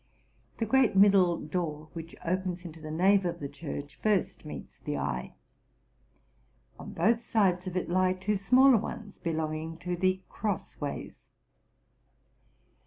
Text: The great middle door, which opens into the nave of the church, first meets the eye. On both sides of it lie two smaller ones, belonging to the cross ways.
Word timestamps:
The 0.57 0.65
great 0.65 0.95
middle 0.95 1.37
door, 1.37 1.89
which 1.93 2.15
opens 2.25 2.65
into 2.65 2.81
the 2.81 2.89
nave 2.89 3.23
of 3.23 3.39
the 3.39 3.47
church, 3.47 3.99
first 4.01 4.45
meets 4.45 4.79
the 4.79 4.97
eye. 4.97 5.35
On 6.79 6.91
both 6.91 7.21
sides 7.21 7.67
of 7.67 7.77
it 7.77 7.87
lie 7.87 8.13
two 8.13 8.35
smaller 8.35 8.77
ones, 8.77 9.19
belonging 9.19 9.77
to 9.77 9.95
the 9.95 10.23
cross 10.27 10.81
ways. 10.81 11.29